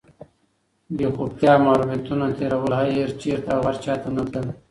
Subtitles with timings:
[0.97, 4.49] بېخوبتیا، محرومیتونه تېرول، هېر چېرته او هر چاته نه تلل،